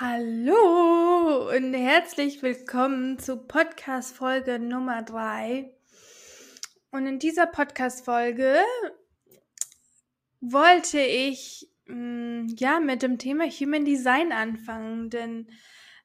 [0.00, 5.72] Hallo und herzlich willkommen zu Podcast Folge Nummer 3.
[6.92, 8.60] Und in dieser Podcast Folge
[10.40, 15.50] wollte ich mh, mm, ja mit dem Thema Human Design anfangen, denn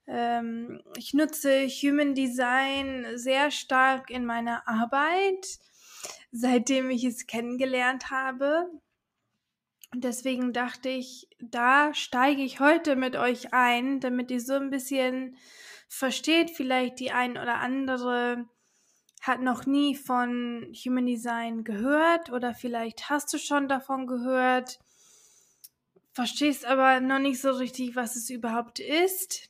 [0.07, 5.59] ähm, ich nutze Human Design sehr stark in meiner Arbeit,
[6.31, 8.71] seitdem ich es kennengelernt habe.
[9.93, 14.71] Und deswegen dachte ich, da steige ich heute mit euch ein, damit ihr so ein
[14.71, 15.37] bisschen
[15.87, 18.45] versteht, vielleicht die ein oder andere
[19.21, 24.79] hat noch nie von Human Design gehört oder vielleicht hast du schon davon gehört,
[26.11, 29.49] verstehst aber noch nicht so richtig, was es überhaupt ist.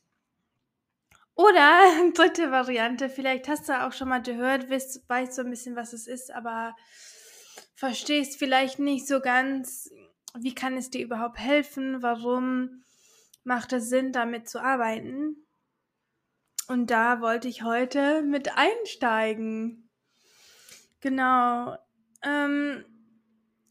[1.34, 1.80] Oder
[2.14, 5.94] dritte Variante, vielleicht hast du auch schon mal gehört, weißt, weißt so ein bisschen, was
[5.94, 6.76] es ist, aber
[7.74, 9.90] verstehst vielleicht nicht so ganz,
[10.38, 12.02] wie kann es dir überhaupt helfen?
[12.02, 12.82] Warum
[13.44, 15.36] macht es Sinn, damit zu arbeiten?
[16.66, 19.90] Und da wollte ich heute mit einsteigen.
[21.00, 21.76] Genau.
[22.22, 22.84] Ähm,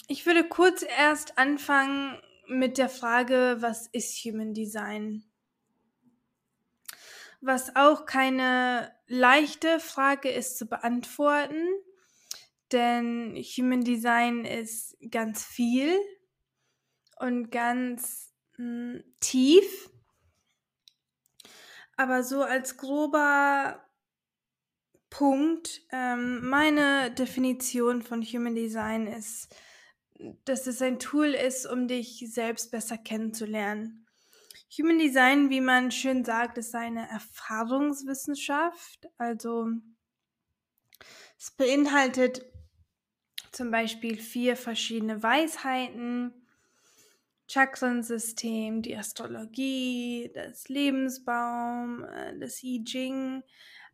[0.08, 5.24] ich würde kurz erst anfangen mit der Frage, was ist Human Design?
[7.42, 11.68] Was auch keine leichte Frage ist zu beantworten,
[12.72, 16.00] denn Human Design ist ganz viel
[17.24, 19.90] und ganz mh, hm, tief.
[21.96, 23.82] Aber so als grober
[25.10, 29.56] Punkt, ähm, meine Definition von Human Design ist,
[30.44, 34.06] dass es ein Tool ist, um dich selbst besser kennenzulernen.
[34.78, 39.08] Human Design, wie man schön sagt, ist eine Erfahrungswissenschaft.
[39.18, 39.70] Also
[41.38, 42.44] es beinhaltet
[43.52, 46.43] zum Beispiel vier verschiedene Weisheiten,
[47.48, 53.44] Chakrensystem, die Astrologie, das Lebensbaum, äh, das I Ching.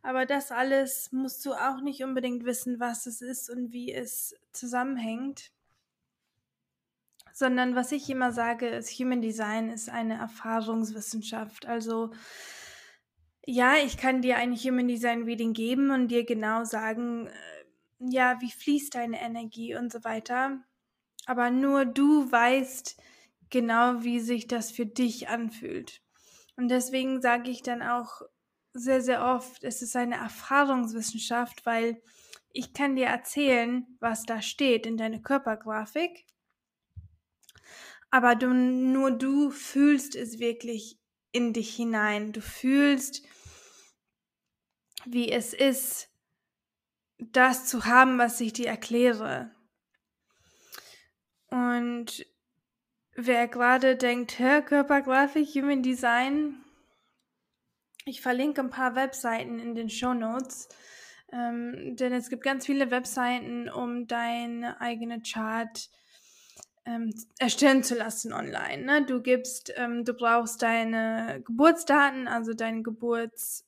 [0.02, 4.34] Aber das alles musst du auch nicht unbedingt wissen, was es ist und wie es
[4.52, 5.52] zusammenhängt.
[7.32, 11.66] Sondern was ich immer sage, ist, Human Design ist eine Erfahrungswissenschaft.
[11.66, 12.12] Also
[13.46, 17.32] ja, ich kann dir ein Human Design Reading geben und dir genau sagen, äh,
[17.98, 20.58] ja, wie fließt deine Energie und so weiter.
[21.26, 22.96] Aber nur du weißt,
[23.50, 26.00] genau wie sich das für dich anfühlt.
[26.56, 28.22] Und deswegen sage ich dann auch
[28.72, 32.00] sehr, sehr oft, es ist eine Erfahrungswissenschaft, weil
[32.52, 36.24] ich kann dir erzählen, was da steht in deiner Körpergrafik,
[38.10, 40.98] aber du, nur du fühlst es wirklich
[41.32, 42.32] in dich hinein.
[42.32, 43.22] Du fühlst,
[45.04, 46.08] wie es ist,
[47.18, 49.54] das zu haben, was ich dir erkläre.
[51.48, 52.26] Und
[53.16, 56.64] Wer gerade denkt, Hä, Körpergrafik, Human Design,
[58.04, 60.68] ich verlinke ein paar Webseiten in den Show Notes,
[61.32, 65.88] ähm, denn es gibt ganz viele Webseiten, um deine eigene Chart
[66.86, 68.84] ähm, erstellen zu lassen online.
[68.84, 69.04] Ne?
[69.04, 73.64] Du gibst, ähm, du brauchst deine Geburtsdaten, also dein Geburtsdatum,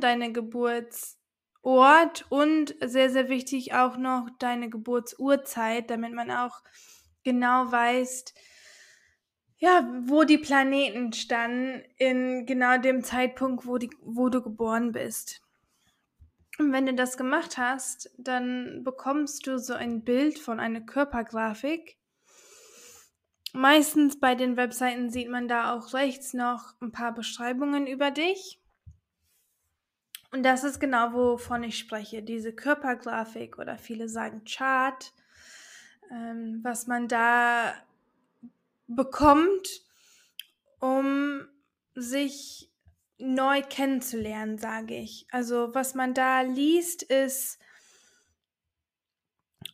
[0.00, 6.62] deine Geburtsort und sehr, sehr wichtig auch noch deine Geburtsurzeit, damit man auch
[7.22, 8.34] genau weißt,
[9.58, 15.40] ja, wo die Planeten standen in genau dem Zeitpunkt, wo, die, wo du geboren bist.
[16.58, 21.96] Und wenn du das gemacht hast, dann bekommst du so ein Bild von einer Körpergrafik.
[23.52, 28.60] Meistens bei den Webseiten sieht man da auch rechts noch ein paar Beschreibungen über dich.
[30.32, 32.22] Und das ist genau, wovon ich spreche.
[32.22, 35.12] Diese Körpergrafik oder viele sagen Chart
[36.12, 37.74] ähm, was man da
[38.86, 39.82] bekommt,
[40.78, 41.48] um
[41.94, 42.70] sich
[43.18, 45.26] neu kennenzulernen, sage ich.
[45.30, 47.58] Also was man da liest, ist,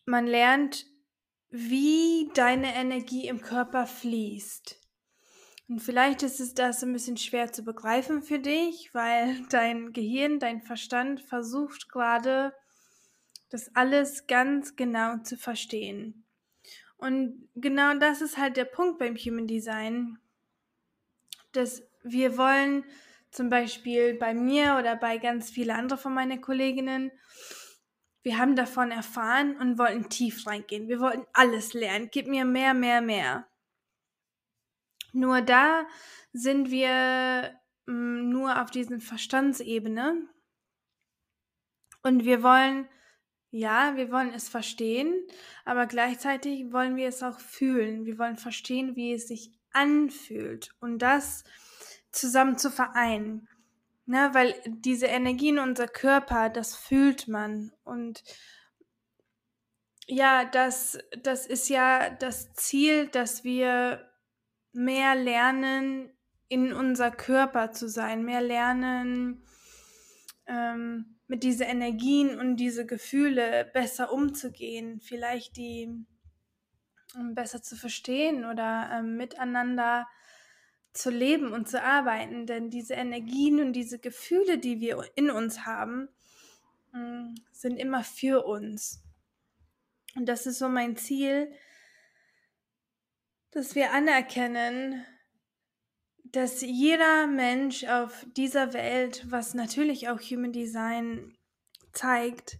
[0.06, 0.86] man lernt,
[1.50, 4.76] wie deine Energie im Körper fließt.
[5.68, 10.38] Und vielleicht ist es das ein bisschen schwer zu begreifen für dich, weil dein Gehirn,
[10.38, 12.54] dein Verstand versucht gerade,
[13.50, 16.27] das alles ganz genau zu verstehen.
[16.98, 20.18] Und genau das ist halt der Punkt beim Human Design,
[21.52, 22.84] dass wir wollen
[23.30, 27.10] zum Beispiel bei mir oder bei ganz vielen anderen von meinen Kolleginnen,
[28.22, 30.88] wir haben davon erfahren und wollten tief reingehen.
[30.88, 32.08] Wir wollten alles lernen.
[32.10, 33.46] Gib mir mehr, mehr, mehr.
[35.12, 35.86] Nur da
[36.32, 40.28] sind wir mh, mm, nur auf diesen Verstandsebene
[42.02, 42.88] und wir wollen
[43.50, 45.14] ja, wir wollen es verstehen,
[45.64, 48.04] aber gleichzeitig wollen wir es auch fühlen.
[48.04, 51.44] Wir wollen verstehen, wie es sich anfühlt und das
[52.10, 53.48] zusammen zu vereinen.
[54.06, 57.72] Ne, weil diese Energie in unser Körper, das fühlt man.
[57.84, 58.24] Und
[60.06, 64.10] ja, das, das ist ja das Ziel, dass wir
[64.72, 66.10] mehr lernen,
[66.48, 69.44] in unser Körper zu sein, mehr lernen,
[70.46, 76.06] ähm, mit diesen Energien und diese Gefühle besser umzugehen, vielleicht die
[77.14, 80.06] um besser zu verstehen oder ähm, miteinander
[80.92, 82.46] zu leben und zu arbeiten.
[82.46, 86.08] Denn diese Energien und diese Gefühle, die wir in uns haben,
[86.94, 89.02] äh, sind immer für uns.
[90.16, 91.52] Und das ist so mein Ziel,
[93.50, 95.04] dass wir anerkennen,
[96.32, 101.36] dass jeder Mensch auf dieser Welt, was natürlich auch Human Design
[101.92, 102.58] zeigt,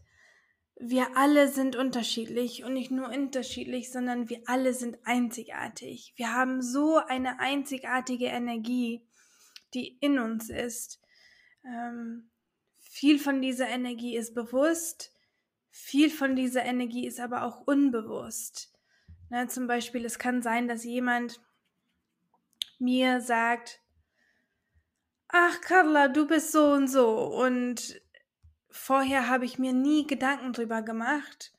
[0.80, 6.12] wir alle sind unterschiedlich und nicht nur unterschiedlich, sondern wir alle sind einzigartig.
[6.16, 9.04] Wir haben so eine einzigartige Energie,
[9.74, 11.00] die in uns ist.
[11.64, 12.30] Ähm,
[12.78, 15.12] viel von dieser Energie ist bewusst,
[15.70, 18.72] viel von dieser Energie ist aber auch unbewusst.
[19.30, 21.40] Ne, zum Beispiel, es kann sein, dass jemand
[22.78, 23.80] mir sagt,
[25.28, 27.26] ach Carla, du bist so und so.
[27.26, 28.00] Und
[28.70, 31.52] vorher habe ich mir nie Gedanken drüber gemacht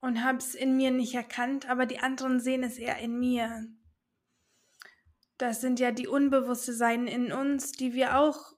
[0.00, 3.66] und habe es in mir nicht erkannt, aber die anderen sehen es eher in mir.
[5.38, 8.54] Das sind ja die unbewusste Seiten in uns, die wir auch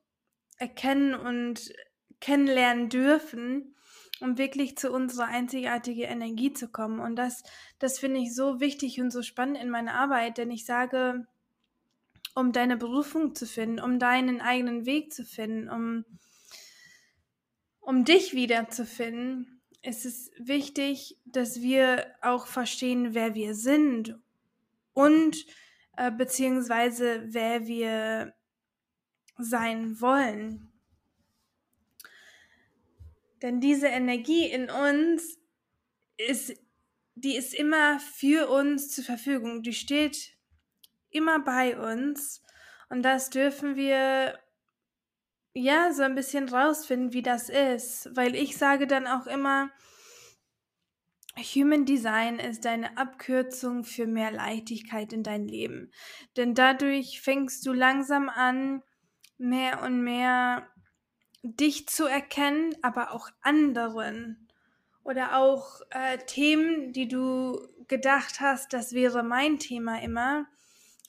[0.59, 1.73] erkennen und
[2.21, 3.77] kennenlernen dürfen,
[4.21, 7.01] um wirklich zu unserer einzigartigen Energie zu kommen.
[7.01, 7.43] Und das,
[7.79, 11.27] das finde ich so wichtig und so spannend in meiner Arbeit, denn ich sage,
[12.37, 16.05] um deine Berufung zu finden, um deinen eigenen Weg zu finden, um,
[17.81, 24.19] um dich wiederzufinden, ist es wichtig, dass wir auch verstehen, wer wir sind
[24.93, 25.47] und
[25.97, 28.35] äh, beziehungsweise wer wir
[29.39, 30.71] sein wollen.
[33.41, 35.39] Denn diese Energie in uns
[36.19, 36.53] ist,
[37.15, 39.63] die ist immer für uns zur Verfügung.
[39.63, 40.36] Die steht
[41.11, 42.43] immer bei uns.
[42.89, 44.39] Und das dürfen wir
[45.55, 48.11] ja so ein bisschen rausfinden, wie das ist.
[48.15, 49.71] Weil ich sage dann auch immer,
[51.37, 55.91] Human Design ist eine Abkürzung für mehr Leichtigkeit in dein Leben.
[56.37, 58.83] Denn dadurch fängst du langsam an,
[59.39, 60.67] mehr und mehr
[61.43, 64.49] dich zu erkennen, aber auch anderen.
[65.05, 70.47] Oder auch äh, Themen, die du gedacht hast, das wäre mein Thema immer,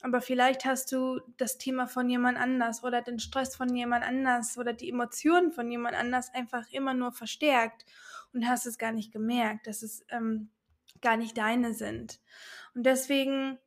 [0.00, 4.56] aber vielleicht hast du das Thema von jemand anders oder den Stress von jemand anders
[4.56, 7.84] oder die Emotionen von jemand anders einfach immer nur verstärkt
[8.32, 10.50] und hast es gar nicht gemerkt, dass es ähm,
[11.00, 12.20] gar nicht deine sind.
[12.74, 13.58] Und deswegen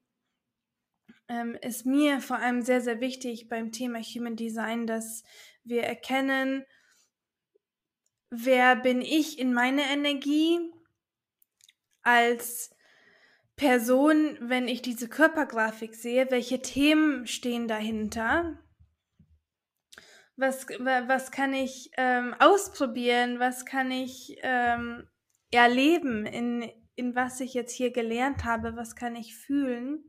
[1.27, 5.23] ähm, ist mir vor allem sehr, sehr wichtig beim Thema Human Design, dass
[5.63, 6.65] wir erkennen,
[8.29, 10.59] wer bin ich in meiner Energie
[12.03, 12.71] als
[13.61, 18.57] Person, wenn ich diese Körpergrafik sehe, welche Themen stehen dahinter?
[20.35, 23.37] Was, was kann ich ähm, ausprobieren?
[23.37, 25.07] Was kann ich ähm,
[25.51, 28.75] erleben, in, in was ich jetzt hier gelernt habe?
[28.75, 30.05] Was kann ich fühlen?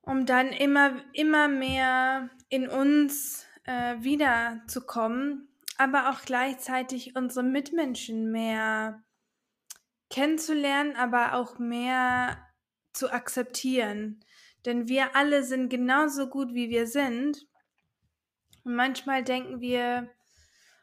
[0.00, 9.04] Um dann immer, immer mehr in uns äh, wiederzukommen, aber auch gleichzeitig unsere Mitmenschen mehr
[10.10, 12.38] kennenzulernen, aber auch mehr
[12.92, 14.24] zu akzeptieren.
[14.64, 17.46] Denn wir alle sind genauso gut, wie wir sind.
[18.64, 20.10] Und manchmal denken wir,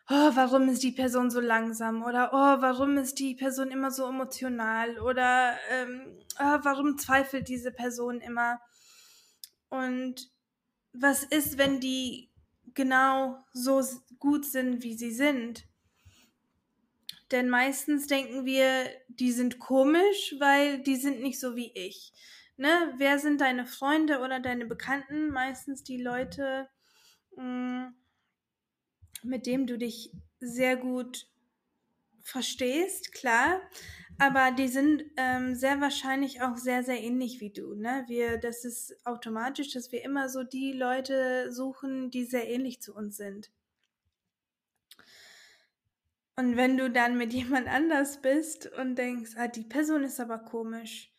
[0.09, 2.03] oh, warum ist die Person so langsam?
[2.03, 4.99] Oder oh, warum ist die Person immer so emotional?
[4.99, 8.59] Oder ähm, oh, warum zweifelt diese Person immer?
[9.69, 10.29] Und
[10.93, 12.31] was ist, wenn die
[12.73, 13.83] genau so
[14.19, 15.67] gut sind, wie sie sind?
[17.31, 22.13] Denn meistens denken wir, die sind komisch, weil die sind nicht so wie ich.
[22.57, 25.29] ne, wer sind deine Freunde oder deine Bekannten?
[25.29, 26.69] Meistens die Leute,
[27.35, 27.87] mm,
[29.23, 31.27] mit denen du dich sehr gut
[32.21, 33.61] verstehst, klar,
[34.17, 37.75] aber die sind ähm, sehr wahrscheinlich auch sehr, sehr ähnlich wie du.
[37.75, 38.05] Ne?
[38.07, 42.95] Wir, das ist automatisch, dass wir immer so die Leute suchen, die sehr ähnlich zu
[42.95, 43.51] uns sind.
[46.37, 50.39] Und wenn du dann mit jemand anders bist und denkst, ah, die Person ist aber
[50.39, 51.15] komisch,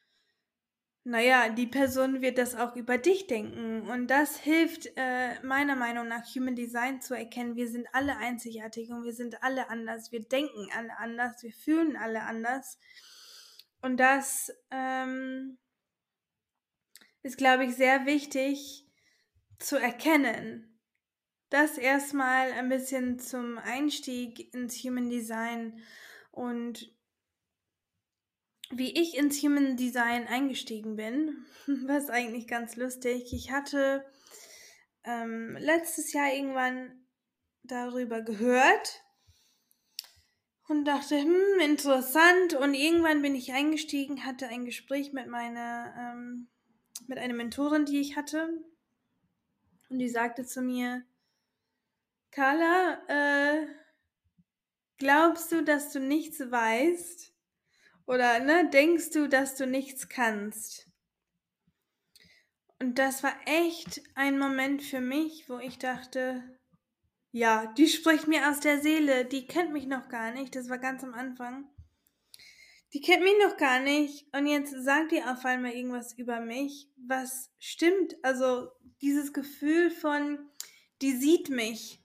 [1.08, 3.88] naja, die Person wird das auch über dich denken.
[3.88, 7.54] Und das hilft äh, meiner Meinung nach, Human Design zu erkennen.
[7.54, 10.10] Wir sind alle einzigartig und wir sind alle anders.
[10.10, 11.44] Wir denken alle anders.
[11.44, 12.76] Wir fühlen alle anders.
[13.82, 15.58] Und das ähm,
[17.22, 18.88] ist, glaube ich, sehr wichtig
[19.60, 20.75] zu erkennen.
[21.48, 25.80] Das erstmal ein bisschen zum Einstieg ins Human Design
[26.32, 26.92] und
[28.70, 31.46] wie ich ins Human Design eingestiegen bin,
[31.86, 33.32] was eigentlich ganz lustig.
[33.32, 34.04] Ich hatte
[35.04, 37.06] ähm, letztes Jahr irgendwann
[37.62, 39.02] darüber gehört
[40.68, 42.54] und dachte, hm, interessant.
[42.54, 46.48] Und irgendwann bin ich eingestiegen, hatte ein Gespräch mit meiner, ähm,
[47.06, 48.48] mit einer Mentorin, die ich hatte.
[49.88, 51.04] Und die sagte zu mir,
[52.30, 53.66] Carla, äh,
[54.98, 57.32] glaubst du, dass du nichts weißt?
[58.06, 60.88] Oder ne, denkst du, dass du nichts kannst?
[62.78, 66.42] Und das war echt ein Moment für mich, wo ich dachte,
[67.32, 70.78] ja, die spricht mir aus der Seele, die kennt mich noch gar nicht, das war
[70.78, 71.68] ganz am Anfang.
[72.92, 76.88] Die kennt mich noch gar nicht und jetzt sagt die auf einmal irgendwas über mich,
[76.96, 78.16] was stimmt.
[78.22, 78.70] Also
[79.02, 80.38] dieses Gefühl von,
[81.02, 82.02] die sieht mich.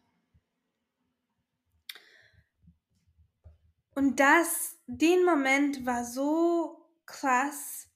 [3.95, 7.89] Und das, den Moment war so krass.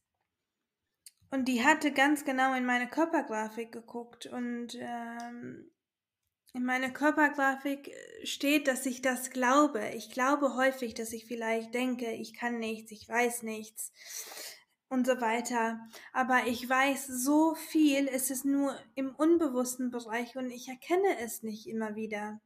[1.31, 4.25] Und die hatte ganz genau in meine Körpergrafik geguckt.
[4.25, 5.71] Und ähm,
[6.53, 7.91] in meiner Körpergrafik
[8.23, 9.89] steht, dass ich das glaube.
[9.95, 13.91] Ich glaube häufig, dass ich vielleicht denke, ich kann nichts, ich weiß nichts
[14.87, 15.79] und so weiter.
[16.13, 21.43] Aber ich weiß so viel, es ist nur im unbewussten Bereich und ich erkenne es
[21.43, 22.39] nicht immer wieder.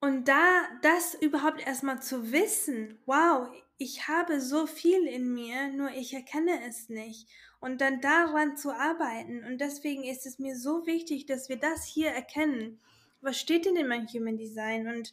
[0.00, 5.90] Und da das überhaupt erstmal zu wissen, wow, ich habe so viel in mir, nur
[5.90, 7.28] ich erkenne es nicht.
[7.60, 9.44] Und dann daran zu arbeiten.
[9.44, 12.80] Und deswegen ist es mir so wichtig, dass wir das hier erkennen.
[13.20, 14.88] Was steht denn in meinem Human Design?
[14.88, 15.12] Und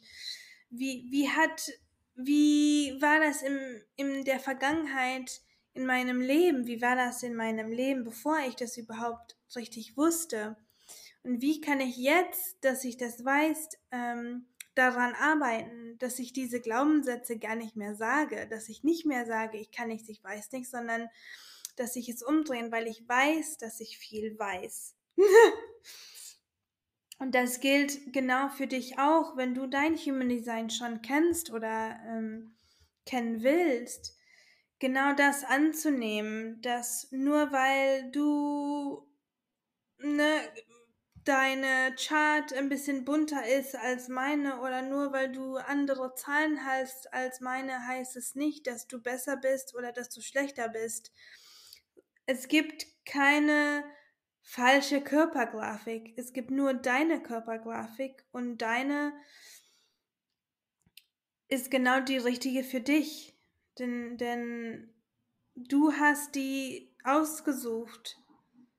[0.70, 1.70] wie, wie hat,
[2.14, 3.58] wie war das im,
[3.96, 5.42] in der Vergangenheit
[5.74, 6.66] in meinem Leben?
[6.66, 10.56] Wie war das in meinem Leben, bevor ich das überhaupt richtig wusste?
[11.22, 14.46] Und wie kann ich jetzt, dass ich das weiß, ähm,
[14.78, 19.58] daran arbeiten, dass ich diese Glaubenssätze gar nicht mehr sage, dass ich nicht mehr sage,
[19.58, 21.08] ich kann nichts, ich weiß nichts, sondern
[21.76, 24.94] dass ich es umdrehen, weil ich weiß, dass ich viel weiß.
[27.18, 31.98] Und das gilt genau für dich auch, wenn du dein Human Design schon kennst oder
[32.06, 32.54] ähm,
[33.04, 34.16] kennen willst.
[34.78, 39.04] Genau das anzunehmen, dass nur weil du
[39.98, 40.40] ne,
[41.28, 47.12] deine Chart ein bisschen bunter ist als meine oder nur weil du andere Zahlen hast
[47.12, 51.12] als meine, heißt es nicht, dass du besser bist oder dass du schlechter bist.
[52.24, 53.84] Es gibt keine
[54.40, 56.14] falsche Körpergrafik.
[56.16, 59.12] Es gibt nur deine Körpergrafik und deine
[61.48, 63.36] ist genau die richtige für dich.
[63.78, 64.94] Denn, denn
[65.54, 68.18] du hast die ausgesucht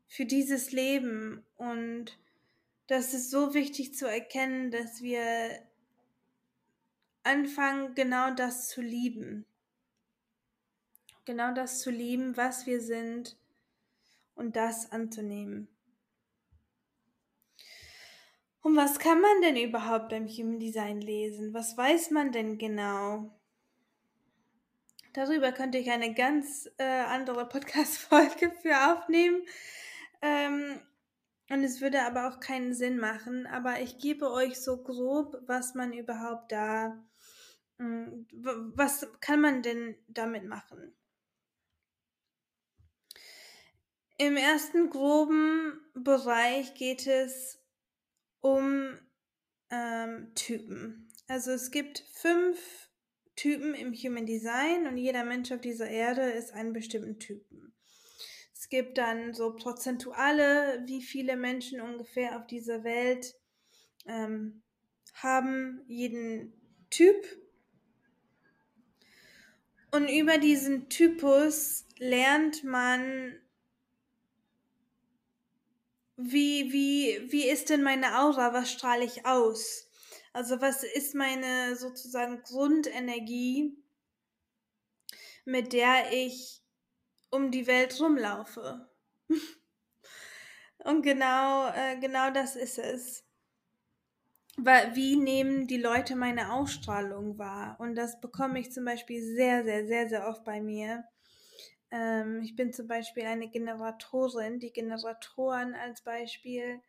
[0.08, 2.18] für dieses Leben und
[2.90, 5.62] das ist so wichtig zu erkennen, dass wir
[7.22, 9.46] anfangen, genau das zu lieben.
[11.26, 13.38] Genau das zu lieben, was wir sind
[14.34, 15.68] und das anzunehmen.
[18.62, 21.54] Und was kann man denn überhaupt beim Human Design lesen?
[21.54, 23.40] Was weiß man denn genau?
[25.14, 29.44] Darüber könnte ich eine ganz äh, andere Podcast-Folge für aufnehmen.
[30.24, 30.82] Ähm,
[31.50, 35.74] und es würde aber auch keinen Sinn machen, aber ich gebe euch so grob, was
[35.74, 37.04] man überhaupt da,
[37.78, 38.28] hm,
[38.76, 40.96] was kann man denn damit machen?
[44.18, 47.58] Im ersten groben Bereich geht es
[48.42, 49.00] um
[49.70, 51.08] ähm, Typen.
[51.28, 52.90] Also es gibt fünf
[53.36, 57.69] Typen im Human Design und jeder Mensch auf dieser Erde ist einen bestimmten Typen.
[58.70, 63.36] Gibt dann so prozentuale, wie viele Menschen ungefähr auf dieser Welt
[64.06, 64.62] ähm,
[65.14, 66.54] haben jeden
[66.90, 67.26] Typ.
[69.92, 73.40] Und über diesen Typus lernt man,
[76.16, 79.90] wie, wie, wie ist denn meine Aura, was strahle ich aus?
[80.34, 83.76] Also was ist meine sozusagen Grundenergie,
[85.46, 86.62] mit der ich
[87.30, 88.90] um die Welt rumlaufe?
[90.84, 93.26] Und genau, äh, genau das ist es.
[94.58, 97.78] Wie nehmen die Leute meine Ausstrahlung wahr?
[97.80, 101.06] Und das bekomme ich zum Beispiel sehr, sehr, sehr, sehr oft bei mir.
[101.92, 104.60] Ähm, ich bin zum Beispiel eine Generatorin.
[104.60, 106.82] Die Generatoren als Beispiel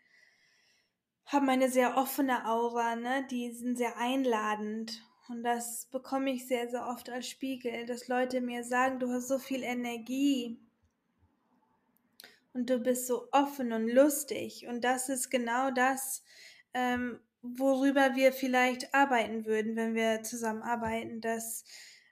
[1.26, 3.26] haben eine sehr offene Aura, ne?
[3.30, 5.00] die sind sehr einladend.
[5.30, 9.28] Und das bekomme ich sehr, sehr oft als Spiegel, dass Leute mir sagen, du hast
[9.28, 10.58] so viel Energie
[12.52, 14.66] und du bist so offen und lustig.
[14.66, 16.24] Und das ist genau das,
[16.74, 21.64] ähm, worüber wir vielleicht arbeiten würden, wenn wir zusammenarbeiten, dass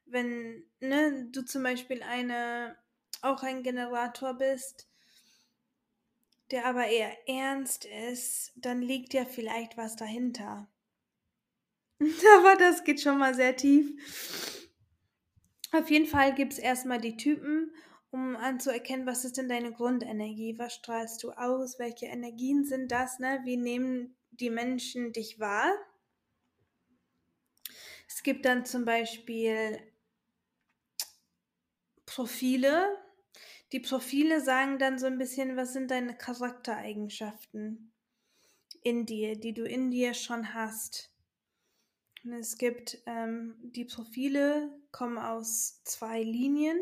[0.07, 2.77] wenn ne, du zum Beispiel eine
[3.21, 4.89] auch ein Generator bist,
[6.53, 10.69] der aber eher ernst ist, dann liegt ja vielleicht was dahinter.
[12.38, 14.69] aber das geht schon mal sehr tief.
[15.73, 17.73] Auf jeden Fall gibt es erstmal die Typen,
[18.11, 23.19] um anzuerkennen, was ist denn deine Grundenergie, was strahlst du aus, welche Energien sind das,
[23.19, 23.40] ne?
[23.45, 25.71] Wie nehmen die Menschen dich wahr?
[28.07, 29.78] Es gibt dann zum Beispiel
[32.07, 32.97] Profile.
[33.73, 37.93] Die Profile sagen dann so ein bisschen, was sind deine Charaktereigenschaften
[38.83, 41.12] in dir, die du in dir schon hast.
[42.25, 46.79] Es gibt ähm, die Profile, kommen aus zwei Linien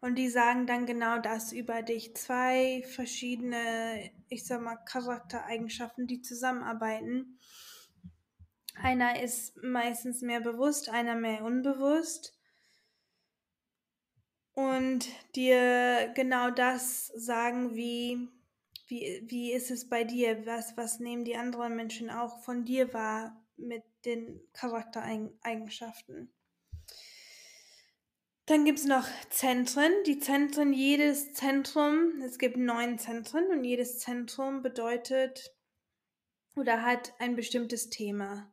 [0.00, 2.16] und die sagen dann genau das über dich.
[2.16, 7.38] Zwei verschiedene, ich sag mal, Charaktereigenschaften, die zusammenarbeiten.
[8.74, 12.36] Einer ist meistens mehr bewusst, einer mehr unbewusst.
[14.52, 18.28] Und dir genau das sagen, wie,
[18.88, 20.44] wie, wie ist es bei dir?
[20.46, 26.32] Was, was nehmen die anderen Menschen auch von dir wahr mit den Charaktereigenschaften?
[28.50, 29.92] Dann gibt es noch Zentren.
[30.06, 35.54] Die Zentren, jedes Zentrum, es gibt neun Zentren und jedes Zentrum bedeutet
[36.56, 38.52] oder hat ein bestimmtes Thema.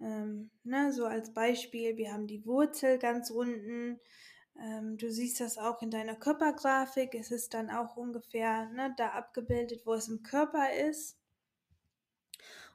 [0.00, 4.00] Ähm, ne, so als Beispiel, wir haben die Wurzel ganz unten.
[4.58, 7.14] Ähm, du siehst das auch in deiner Körpergrafik.
[7.14, 11.17] Es ist dann auch ungefähr ne, da abgebildet, wo es im Körper ist.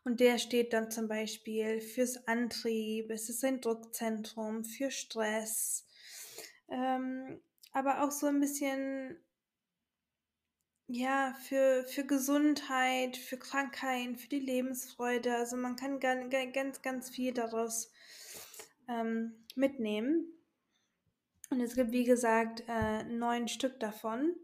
[0.03, 5.87] Und der steht dann zum Beispiel fürs Antrieb, es ist ein Druckzentrum, für Stress,
[6.69, 7.39] ähm,
[7.71, 9.17] aber auch so ein bisschen,
[10.87, 15.35] ja, für, für Gesundheit, für Krankheiten, für die Lebensfreude.
[15.35, 17.89] Also man kann ganz, ganz viel daraus
[18.89, 20.27] ähm, mitnehmen.
[21.49, 24.35] Und es gibt, wie gesagt, äh, neun Stück davon.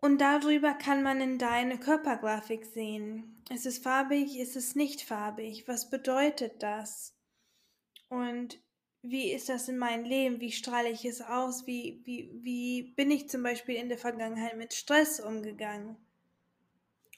[0.00, 3.42] Und darüber kann man in deine Körpergrafik sehen.
[3.50, 5.68] Ist es farbig, ist es nicht farbig?
[5.68, 7.14] Was bedeutet das?
[8.08, 8.58] Und
[9.02, 10.40] wie ist das in meinem Leben?
[10.40, 11.66] Wie strahle ich es aus?
[11.66, 15.96] Wie, wie, wie bin ich zum Beispiel in der Vergangenheit mit Stress umgegangen?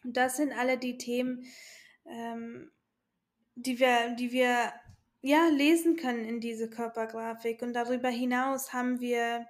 [0.04, 1.46] Und das sind alle die Themen,
[2.06, 2.70] ähm,
[3.54, 4.72] die wir, die wir
[5.22, 7.62] ja lesen können in diese Körpergrafik.
[7.62, 9.46] Und darüber hinaus haben wir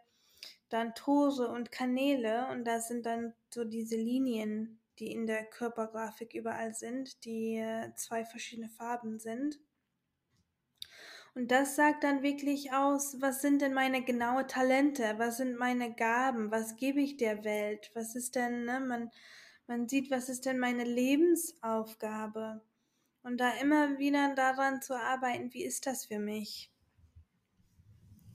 [0.73, 6.35] dann Tore und Kanäle und das sind dann so diese Linien, die in der Körpergrafik
[6.35, 9.59] überall sind, die äh, zwei verschiedene Farben sind.
[11.35, 15.95] Und das sagt dann wirklich aus, was sind denn meine genaue Talente, was sind meine
[15.95, 19.11] Gaben, was gebe ich der Welt, was ist denn, ne, man,
[19.67, 22.63] man sieht, was ist denn meine Lebensaufgabe.
[23.23, 26.72] Und da immer wieder daran zu arbeiten, wie ist das für mich?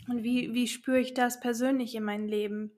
[0.07, 2.71] Und wie, wie spüre ich das persönlich in meinem Leben?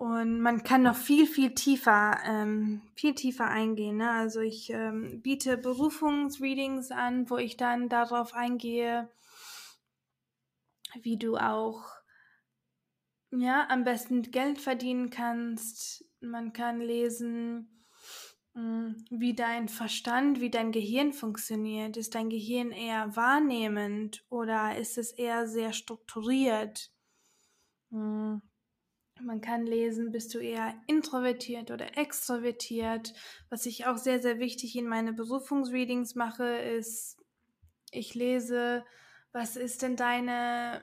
[0.00, 3.98] Und man kann noch viel, viel tiefer, ähm, viel tiefer eingehen.
[3.98, 4.10] Ne?
[4.10, 9.10] Also ich ähm, biete Berufungsreadings an, wo ich dann darauf eingehe,
[11.02, 11.84] wie du auch
[13.30, 16.04] ja, am besten Geld verdienen kannst.
[16.20, 17.79] Man kann lesen,
[18.54, 21.96] wie dein Verstand, wie dein Gehirn funktioniert.
[21.96, 26.90] Ist dein Gehirn eher wahrnehmend oder ist es eher sehr strukturiert?
[27.90, 28.42] Hm,
[29.20, 33.12] man kann lesen, bist du eher introvertiert oder extrovertiert.
[33.50, 37.16] Was ich auch sehr, sehr wichtig in meine Berufungsreadings mache, ist,
[37.92, 38.84] ich lese,
[39.32, 40.82] was ist denn deine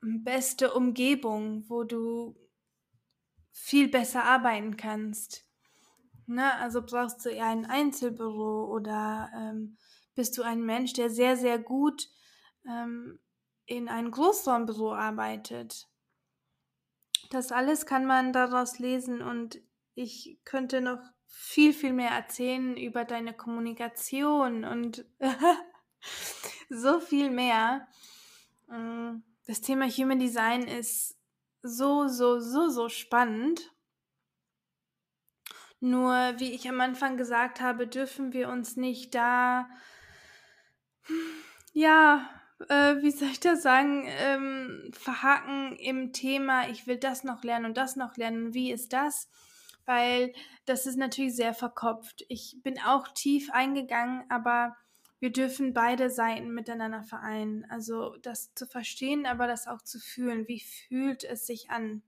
[0.00, 2.34] beste Umgebung, wo du
[3.52, 5.49] viel besser arbeiten kannst.
[6.30, 6.54] Ne?
[6.56, 9.76] Also brauchst du eher ein Einzelbüro oder ähm,
[10.14, 12.08] bist du ein Mensch, der sehr, sehr gut
[12.66, 13.18] ähm,
[13.66, 15.88] in einem Großraumbüro arbeitet.
[17.30, 19.60] Das alles kann man daraus lesen und
[19.94, 25.04] ich könnte noch viel, viel mehr erzählen über deine Kommunikation und
[26.68, 27.86] so viel mehr.
[28.68, 31.16] Mm, das Thema Human Design ist
[31.62, 33.72] so, so, so, so spannend.
[35.80, 39.68] Nur, wie ich am Anfang gesagt habe, dürfen wir uns nicht da,
[41.72, 42.28] ja,
[42.68, 47.66] äh, wie soll ich das sagen, ähm, verhaken im Thema, ich will das noch lernen
[47.66, 48.52] und das noch lernen.
[48.54, 49.28] Wie ist das?
[49.86, 50.32] Weil
[50.66, 52.24] das ist natürlich sehr verkopft.
[52.28, 54.76] Ich bin auch tief eingegangen, aber
[55.20, 57.66] wir dürfen beide Seiten miteinander vereinen.
[57.70, 60.46] Also das zu verstehen, aber das auch zu fühlen.
[60.48, 62.02] Wie fühlt es sich an?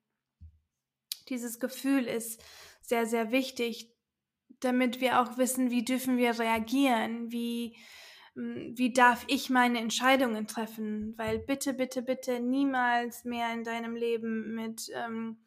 [1.28, 2.42] Dieses Gefühl ist
[2.92, 3.90] sehr, sehr wichtig,
[4.61, 7.74] damit wir auch wissen, wie dürfen wir reagieren, wie,
[8.35, 13.96] hm, wie darf ich meine Entscheidungen treffen, weil bitte, bitte, bitte niemals mehr in deinem
[13.96, 15.38] Leben mit, ähm,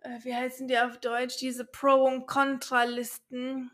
[0.00, 3.70] äh, wie heißen die auf Deutsch, diese Pro- und Kontralisten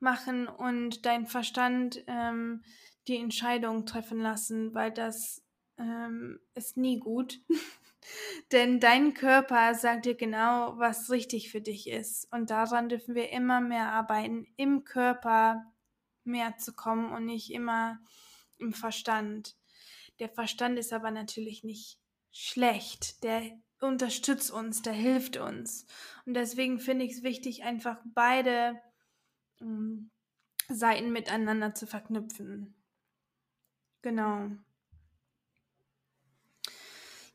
[0.00, 2.62] machen und dein Verstand ähm,
[3.08, 5.42] die Entscheidung treffen lassen, weil das
[5.78, 7.40] ähm, ist nie gut.
[8.52, 12.30] Denn dein Körper sagt dir genau, was richtig für dich ist.
[12.32, 15.64] Und daran dürfen wir immer mehr arbeiten, im Körper
[16.24, 17.98] mehr zu kommen und nicht immer
[18.58, 19.56] im Verstand.
[20.20, 21.98] Der Verstand ist aber natürlich nicht
[22.30, 23.22] schlecht.
[23.22, 23.42] Der
[23.80, 25.86] unterstützt uns, der hilft uns.
[26.24, 28.80] Und deswegen finde ich es wichtig, einfach beide
[29.60, 30.10] ähm,
[30.68, 32.74] Seiten miteinander zu verknüpfen.
[34.02, 34.50] Genau.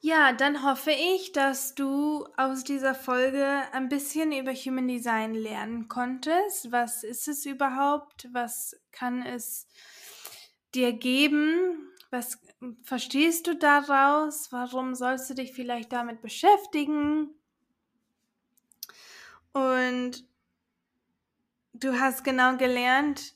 [0.01, 5.89] Ja, dann hoffe ich, dass du aus dieser Folge ein bisschen über Human Design lernen
[5.89, 6.71] konntest.
[6.71, 8.29] Was ist es überhaupt?
[8.31, 9.67] Was kann es
[10.73, 11.91] dir geben?
[12.11, 12.39] Was
[12.83, 14.53] verstehst du daraus?
[14.53, 17.31] Warum sollst du dich vielleicht damit beschäftigen?
[19.51, 20.23] Und
[21.73, 23.35] du hast genau gelernt,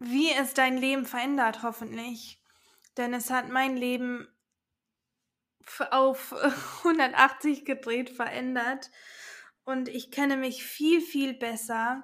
[0.00, 2.40] wie es dein Leben verändert, hoffentlich.
[2.96, 4.26] Denn es hat mein Leben
[5.90, 6.32] auf
[6.84, 8.90] 180 gedreht verändert
[9.64, 12.02] und ich kenne mich viel, viel besser.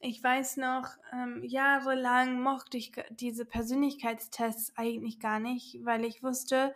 [0.00, 6.74] Ich weiß noch, ähm, jahrelang mochte ich diese Persönlichkeitstests eigentlich gar nicht, weil ich wusste,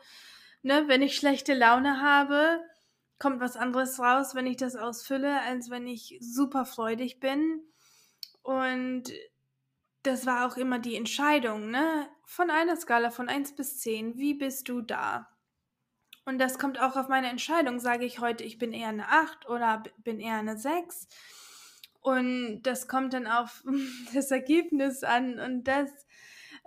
[0.63, 2.61] ne, wenn ich schlechte Laune habe,
[3.19, 7.61] kommt was anderes raus, wenn ich das ausfülle, als wenn ich super freudig bin.
[8.43, 9.13] Und
[10.03, 12.09] das war auch immer die Entscheidung, ne?
[12.27, 15.32] Von einer Skala von 1 bis 10, wie bist du da?
[16.25, 17.81] Und das kommt auch auf meine Entscheidung.
[17.81, 21.09] Sage ich heute, ich bin eher eine 8 oder bin eher eine 6.
[22.01, 23.65] Und das kommt dann auf
[24.15, 25.39] das Ergebnis an.
[25.39, 25.91] Und das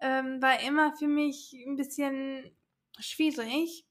[0.01, 2.51] ähm, war immer für mich ein bisschen
[2.99, 3.85] schwierig.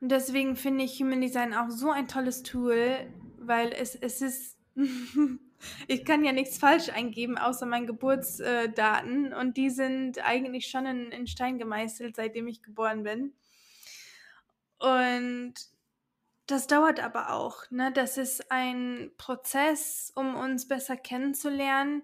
[0.00, 4.58] Und deswegen finde ich Human Design auch so ein tolles Tool, weil es, es ist,
[5.88, 9.32] ich kann ja nichts falsch eingeben, außer meinen Geburtsdaten.
[9.32, 13.32] Und die sind eigentlich schon in, in Stein gemeißelt, seitdem ich geboren bin.
[14.84, 15.54] Und
[16.46, 17.70] das dauert aber auch.
[17.70, 17.90] Ne?
[17.92, 22.02] Das ist ein Prozess, um uns besser kennenzulernen.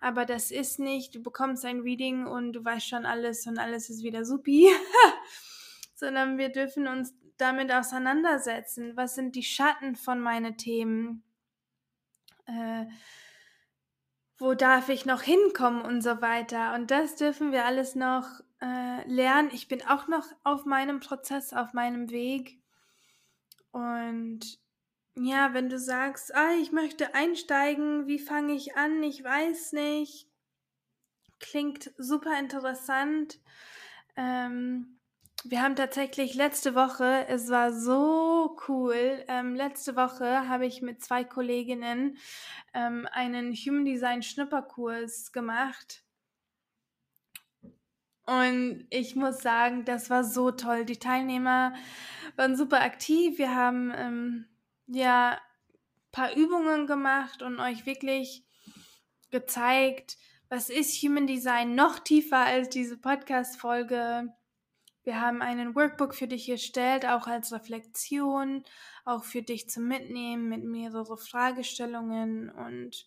[0.00, 3.88] Aber das ist nicht, du bekommst ein Reading und du weißt schon alles und alles
[3.88, 4.68] ist wieder supi.
[5.94, 8.96] Sondern wir dürfen uns damit auseinandersetzen.
[8.96, 11.22] Was sind die Schatten von meinen Themen?
[12.46, 12.86] Äh,
[14.38, 16.74] wo darf ich noch hinkommen und so weiter.
[16.74, 18.26] Und das dürfen wir alles noch
[18.60, 19.50] äh, lernen.
[19.52, 22.58] Ich bin auch noch auf meinem Prozess, auf meinem Weg.
[23.72, 24.58] Und
[25.14, 29.02] ja, wenn du sagst, ah, ich möchte einsteigen, wie fange ich an?
[29.02, 30.28] Ich weiß nicht.
[31.38, 33.38] Klingt super interessant.
[34.16, 34.96] Ähm,
[35.44, 41.02] wir haben tatsächlich letzte Woche, es war so cool, ähm, letzte Woche habe ich mit
[41.02, 42.16] zwei Kolleginnen
[42.74, 46.05] ähm, einen Human Design Schnupperkurs gemacht.
[48.26, 50.84] Und ich muss sagen, das war so toll.
[50.84, 51.74] Die Teilnehmer
[52.34, 53.38] waren super aktiv.
[53.38, 54.46] Wir haben ähm,
[54.88, 58.44] ja ein paar Übungen gemacht und euch wirklich
[59.30, 64.32] gezeigt, was ist Human Design noch tiefer als diese Podcast-Folge.
[65.04, 68.64] Wir haben einen Workbook für dich erstellt, auch als Reflexion,
[69.04, 73.06] auch für dich zum Mitnehmen mit mehreren Fragestellungen und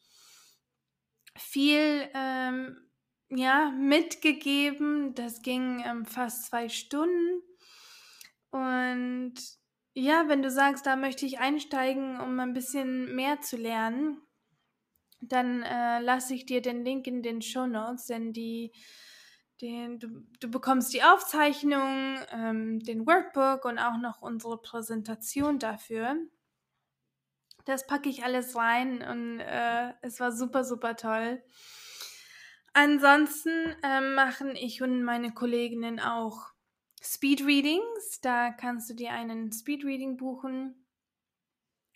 [1.36, 2.89] viel ähm,
[3.30, 5.14] ja, mitgegeben.
[5.16, 7.42] Das ging ähm, fast zwei Stunden.
[8.52, 9.36] Und
[9.94, 14.22] ja, wenn du sagst, da möchte ich einsteigen, um ein bisschen mehr zu lernen,
[15.22, 18.72] dann äh, lasse ich dir den Link in den Show Notes, denn die,
[19.62, 20.08] den, du,
[20.40, 26.16] du bekommst die Aufzeichnung, ähm, den Workbook und auch noch unsere Präsentation dafür.
[27.66, 31.44] Das packe ich alles rein und äh, es war super, super toll.
[32.74, 36.52] Ansonsten ähm, machen ich und meine Kolleginnen auch
[37.02, 38.22] Speedreadings.
[38.22, 40.86] Da kannst du dir einen Speedreading buchen,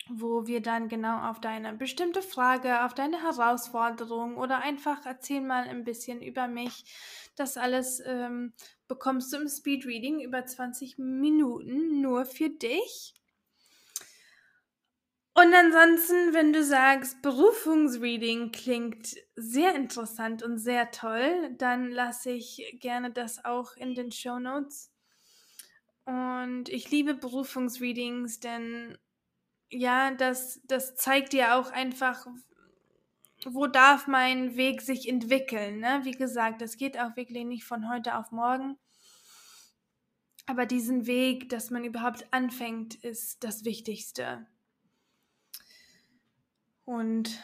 [0.08, 5.68] wo wir dann genau auf deine bestimmte Frage, auf deine Herausforderung oder einfach erzähl mal
[5.68, 6.84] ein bisschen über mich.
[7.36, 8.52] Das alles ähm,
[8.88, 13.14] bekommst du im Speedreading über 20 Minuten nur für dich.
[15.36, 22.76] Und ansonsten, wenn du sagst, Berufungsreading klingt sehr interessant und sehr toll, dann lasse ich
[22.80, 24.92] gerne das auch in den Show Notes.
[26.04, 28.96] Und ich liebe Berufungsreadings, denn
[29.70, 32.26] ja, das, das zeigt dir auch einfach,
[33.44, 35.80] wo darf mein Weg sich entwickeln.
[35.80, 36.00] Ne?
[36.04, 38.78] Wie gesagt, das geht auch wirklich nicht von heute auf morgen.
[40.46, 44.46] Aber diesen Weg, dass man überhaupt anfängt, ist das Wichtigste.
[46.84, 47.38] Und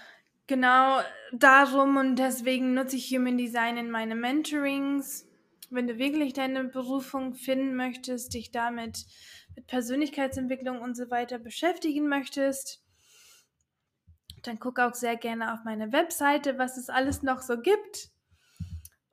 [0.46, 1.00] genau
[1.32, 5.26] darum und deswegen nutze ich Human Design in meine Mentorings.
[5.70, 9.06] Wenn du wirklich deine Berufung finden möchtest, dich damit
[9.54, 12.82] mit Persönlichkeitsentwicklung und so weiter beschäftigen möchtest,
[14.42, 18.10] dann guck auch sehr gerne auf meine Webseite, was es alles noch so gibt.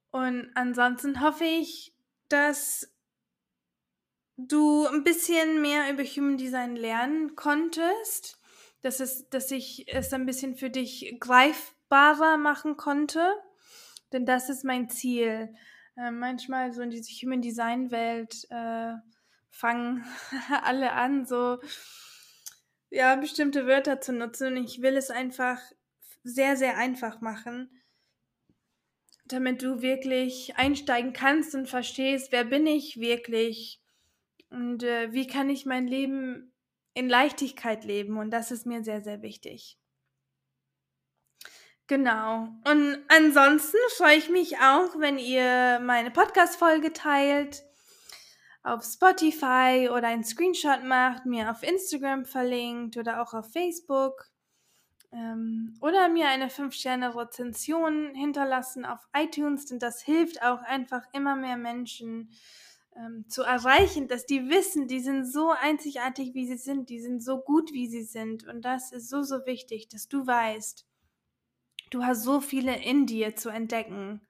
[0.09, 1.93] Und ansonsten hoffe ich,
[2.29, 2.91] dass
[4.37, 8.36] du ein bisschen mehr über Human Design lernen konntest
[8.87, 13.33] dass, es, dass ich es ein bisschen für dich greifbarer machen konnte.
[14.13, 15.53] Denn das ist mein Ziel.
[15.97, 18.93] Äh, manchmal so in diese Human Design Welt äh,
[19.49, 20.05] fangen
[20.63, 21.57] alle an, so
[22.89, 24.55] ja, bestimmte Wörter zu nutzen.
[24.55, 25.59] Und ich will es einfach
[26.23, 27.69] sehr, sehr einfach machen,
[29.25, 33.81] damit du wirklich einsteigen kannst und verstehst, wer bin ich wirklich
[34.49, 36.53] und äh, wie kann ich mein Leben
[36.97, 39.77] in Leichtigkeit leben und das ist mir sehr, sehr wichtig.
[41.85, 42.49] Genau.
[42.65, 47.63] Und ansonsten freue ich mich auch, wenn ihr meine Podcast-Folge teilt,
[48.63, 54.25] auf Spotify oder einen Screenshot macht, mir auf Instagram verlinkt oder auch auf Facebook
[55.13, 61.57] ähm, oder mir eine 5-Sterne-Rezension hinterlassen auf iTunes, denn das hilft auch einfach immer mehr
[61.57, 62.31] Menschen
[62.97, 67.23] ähm, zu erreichen, dass die wissen, die sind so einzigartig, wie sie sind, die sind
[67.23, 68.47] so gut, wie sie sind.
[68.47, 70.85] Und das ist so, so wichtig, dass du weißt,
[71.91, 74.21] du hast so viele in dir zu entdecken.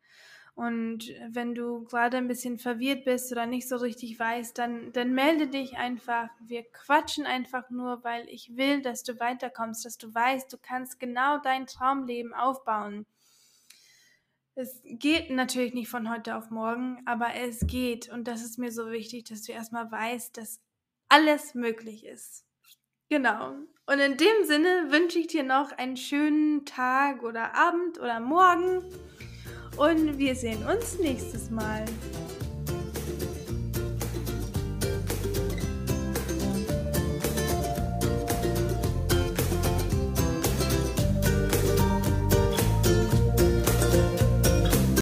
[0.58, 5.14] Und wenn du gerade ein bisschen verwirrt bist oder nicht so richtig weißt, dann, dann
[5.14, 6.30] melde dich einfach.
[6.40, 11.00] Wir quatschen einfach nur, weil ich will, dass du weiterkommst, dass du weißt, du kannst
[11.00, 13.06] genau dein Traumleben aufbauen.
[14.60, 18.10] Es geht natürlich nicht von heute auf morgen, aber es geht.
[18.10, 20.60] Und das ist mir so wichtig, dass du erstmal weißt, dass
[21.10, 22.44] alles möglich ist.
[23.08, 23.52] Genau.
[23.86, 28.84] Und in dem Sinne wünsche ich dir noch einen schönen Tag oder Abend oder Morgen.
[29.78, 31.86] Und wir sehen uns nächstes Mal.